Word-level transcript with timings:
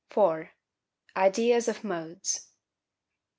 Ideas 1.15 1.67
of 1.67 1.83
Modes. 1.83 2.47